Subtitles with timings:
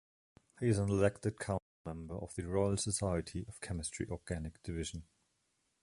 [0.59, 5.03] He is an elected council member of the Royal Society of Chemistry organic division.